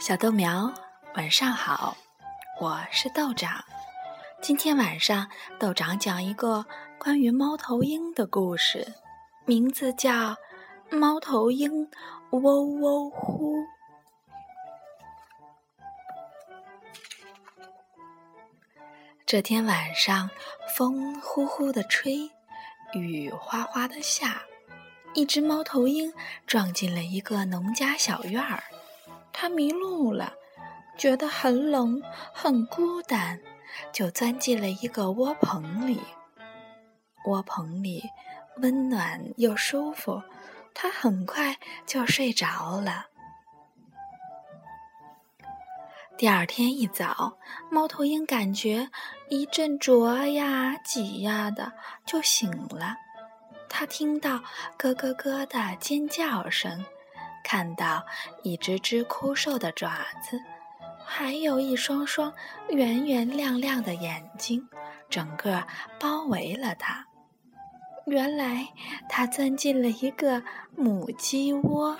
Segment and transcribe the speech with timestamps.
[0.00, 0.72] 小豆苗，
[1.14, 1.94] 晚上好，
[2.58, 3.62] 我是豆长。
[4.40, 6.64] 今天晚上，豆长讲一个
[6.98, 8.94] 关于猫头鹰的故事，
[9.44, 10.10] 名字叫
[10.90, 11.86] 《猫头鹰
[12.30, 13.58] 喔喔呼》。
[19.26, 20.30] 这天晚上，
[20.78, 22.30] 风呼呼的吹，
[22.94, 24.40] 雨哗哗的下，
[25.12, 26.10] 一只猫头鹰
[26.46, 28.62] 撞进了一个农家小院儿。
[29.32, 30.34] 他迷路了，
[30.96, 32.02] 觉得很冷
[32.32, 33.40] 很孤单，
[33.92, 36.00] 就钻进了一个窝棚里。
[37.24, 38.02] 窝棚里
[38.58, 40.22] 温暖又舒服，
[40.74, 41.56] 他很快
[41.86, 43.06] 就睡着了。
[46.16, 47.38] 第二天一早，
[47.70, 48.90] 猫头鹰感觉
[49.30, 51.72] 一阵啄呀挤呀的，
[52.04, 52.96] 就醒了。
[53.70, 54.42] 它听到
[54.76, 56.84] 咯咯咯的尖叫声。
[57.42, 58.04] 看到
[58.42, 60.40] 一只只枯瘦的爪子，
[61.04, 62.32] 还有一双双
[62.68, 64.68] 圆圆亮亮的眼睛，
[65.08, 65.66] 整个
[65.98, 67.06] 包围了它。
[68.06, 68.68] 原来
[69.08, 70.42] 它钻进了一个
[70.76, 71.98] 母鸡窝。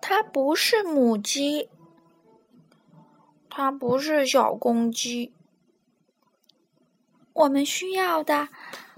[0.00, 1.70] 它不是母鸡，
[3.48, 5.32] 它不是小公鸡。
[7.32, 8.48] 我们需要的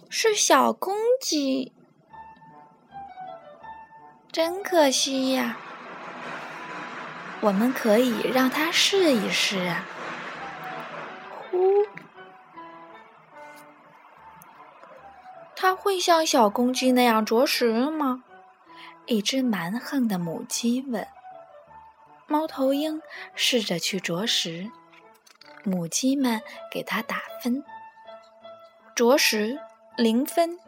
[0.09, 1.74] 是小公鸡。
[4.35, 5.57] 真可惜呀！
[7.41, 9.87] 我们可以让它试一试啊。
[11.53, 11.87] 呼，
[15.55, 18.25] 它会像小公鸡那样啄食吗？
[19.07, 21.07] 一只蛮横的母鸡问。
[22.27, 23.01] 猫头鹰
[23.37, 24.69] 试着去啄食，
[25.63, 27.63] 母鸡们给它打分：
[28.97, 29.61] 啄食
[29.97, 30.59] 零分。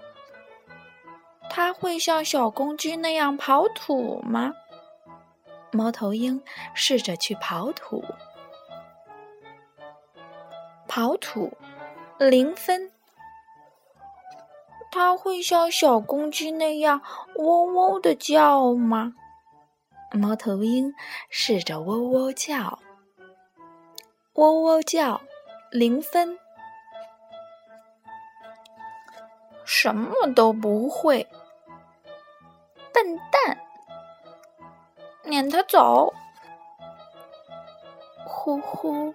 [1.56, 4.52] 它会像小公鸡那样刨土吗？
[5.72, 6.42] 猫头鹰
[6.74, 8.04] 试着去刨土，
[10.86, 11.56] 刨土
[12.18, 12.92] 零分。
[14.90, 17.00] 它会像小公鸡那样
[17.36, 19.14] 喔喔的叫吗？
[20.12, 20.92] 猫头鹰
[21.30, 22.80] 试着喔喔叫，
[24.34, 25.22] 喔喔叫
[25.70, 26.38] 零分，
[29.64, 31.26] 什么都不会。
[33.06, 33.56] 笨蛋，
[35.22, 36.12] 撵他走！
[38.26, 39.14] 呼呼，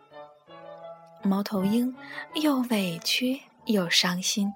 [1.22, 1.94] 猫头鹰
[2.36, 4.54] 又委屈又伤心。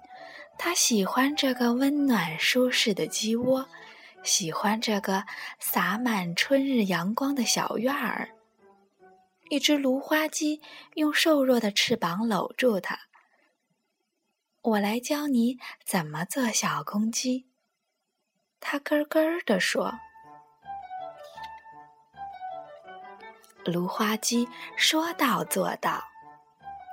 [0.58, 3.68] 它喜欢这个温暖舒适的鸡窝，
[4.24, 5.26] 喜欢这个
[5.60, 8.30] 洒满春日阳光的小院儿。
[9.50, 10.62] 一只芦花鸡
[10.94, 12.98] 用瘦弱的翅膀搂住它。
[14.62, 17.50] 我来教你怎么做小公鸡。
[18.60, 19.94] 他咯咯地说
[23.66, 26.04] ：“芦花鸡说到做到。”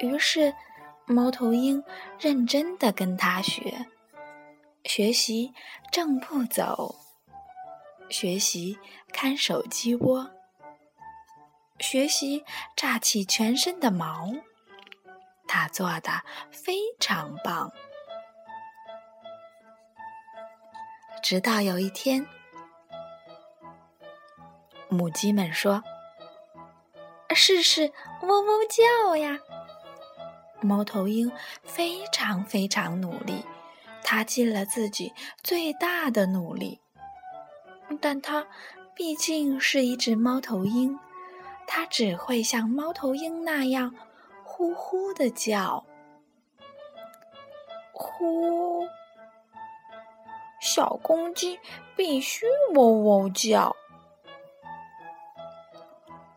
[0.00, 0.54] 于是，
[1.06, 1.82] 猫头鹰
[2.18, 3.86] 认真的跟他学，
[4.84, 5.54] 学习
[5.90, 6.96] 正步走，
[8.10, 8.78] 学习
[9.12, 10.30] 看守鸡窝，
[11.78, 12.44] 学习
[12.76, 14.28] 炸起全身的毛。
[15.46, 17.70] 他做的非常棒。
[21.22, 22.26] 直到有一天，
[24.88, 25.84] 母鸡们说
[27.32, 29.38] ：“试试喔喔叫呀！”
[30.60, 31.30] 猫头鹰
[31.62, 33.44] 非常非常努力，
[34.02, 36.80] 它尽了自己最大的努力，
[38.00, 38.44] 但它
[38.96, 40.98] 毕竟是一只猫头鹰，
[41.68, 43.94] 它只会像猫头鹰那样
[44.42, 45.86] 呼呼的叫，
[47.92, 48.84] 呼。
[50.74, 51.60] 小公鸡
[51.94, 53.76] 必须喔喔叫，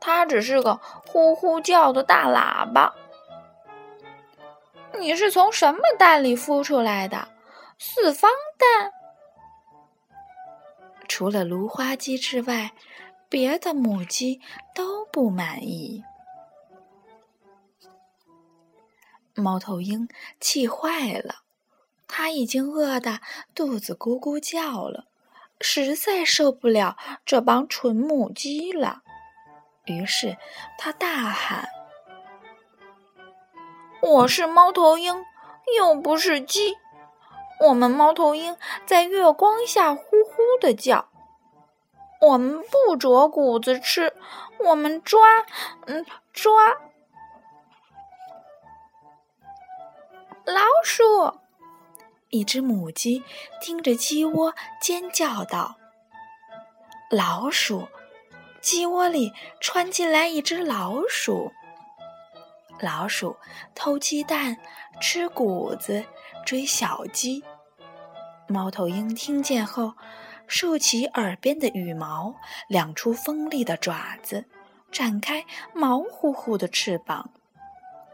[0.01, 0.75] 它只是个
[1.07, 2.93] 呼呼叫的大喇叭。
[4.99, 7.29] 你是从什么蛋里孵出来的？
[7.77, 8.91] 四方蛋？
[11.07, 12.73] 除了芦花鸡之外，
[13.29, 14.41] 别的母鸡
[14.73, 16.03] 都不满意。
[19.33, 20.09] 猫头鹰
[20.41, 21.44] 气坏了。
[22.07, 23.19] 他已经饿得
[23.53, 25.05] 肚子咕咕叫了，
[25.59, 29.01] 实在受不了这帮蠢母鸡了。
[29.85, 30.37] 于是
[30.77, 31.69] 他大喊
[34.01, 35.23] ：“我是猫头鹰，
[35.77, 36.77] 又不是鸡。
[37.59, 41.09] 我们猫头鹰在月光下呼呼的叫。
[42.21, 44.13] 我们不啄谷子吃，
[44.59, 45.19] 我们抓，
[45.85, 46.51] 嗯，抓
[50.45, 51.39] 老鼠。”
[52.35, 53.23] 一只母鸡
[53.61, 55.77] 盯着鸡窝，尖叫道
[57.09, 57.87] ：“老鼠，
[58.59, 61.53] 鸡窝里窜进来一只老鼠。
[62.81, 63.37] 老鼠
[63.73, 64.57] 偷鸡蛋，
[64.99, 66.03] 吃谷子，
[66.45, 67.41] 追小鸡。
[68.49, 69.93] 猫头鹰听见后，
[70.45, 72.35] 竖起耳边的羽毛，
[72.67, 74.43] 亮出锋利的爪子，
[74.91, 77.29] 展开毛乎乎的翅膀，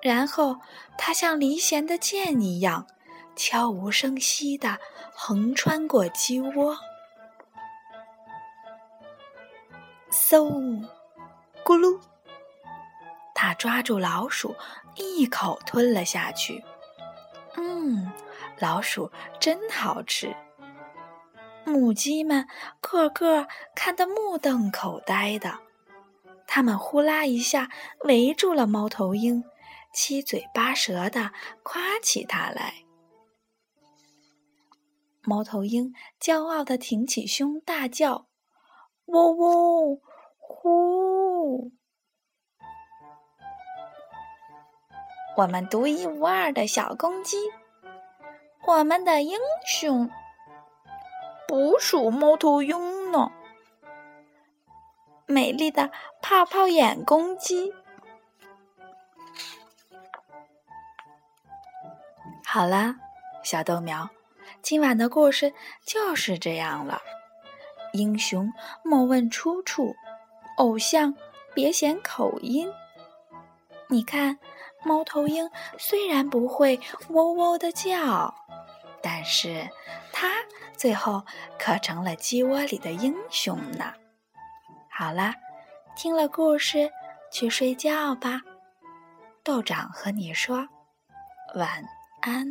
[0.03, 0.57] 然后
[0.95, 2.85] 它像离弦的箭一样，
[3.35, 4.77] 悄无声息地
[5.13, 6.77] 横穿过鸡窝。
[10.11, 10.85] 嗖，
[11.63, 11.99] 咕噜。
[13.33, 14.55] 他抓住老鼠，
[14.95, 16.63] 一口吞了下去。
[17.55, 18.11] 嗯，
[18.59, 20.35] 老鼠真好吃。
[21.65, 22.47] 母鸡们
[22.79, 25.59] 个个看得目瞪口呆的，
[26.45, 27.69] 它们呼啦一下
[28.01, 29.43] 围住了猫头鹰，
[29.93, 31.31] 七嘴八舌的
[31.63, 32.73] 夸起它来。
[35.23, 38.27] 猫头鹰骄傲的挺起胸，大叫
[39.05, 40.01] ：“喔喔，
[40.39, 41.71] 呼！”
[45.37, 47.37] 我们独一无二的小公鸡，
[48.65, 50.09] 我们的英雄，
[51.47, 53.31] 捕鼠猫头鹰呢？
[55.27, 55.91] 美丽的
[56.21, 57.73] 泡泡眼公鸡。
[62.43, 62.95] 好了，
[63.43, 64.09] 小豆苗，
[64.61, 65.53] 今晚的故事
[65.85, 67.01] 就是这样了。
[67.93, 68.51] 英雄
[68.83, 69.95] 莫问出处，
[70.57, 71.15] 偶像
[71.53, 72.71] 别嫌口音。
[73.87, 74.39] 你看。
[74.83, 75.47] 猫头鹰
[75.77, 76.79] 虽然不会
[77.09, 78.33] 喔喔的叫，
[78.99, 79.69] 但是
[80.11, 80.27] 它
[80.75, 81.23] 最后
[81.59, 83.93] 可成了鸡窝里的英雄呢。
[84.89, 85.35] 好啦，
[85.95, 86.89] 听了故事
[87.31, 88.41] 去睡觉吧。
[89.43, 90.67] 豆长和你说
[91.53, 91.85] 晚
[92.21, 92.47] 安。